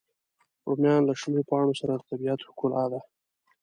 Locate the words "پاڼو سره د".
1.49-2.01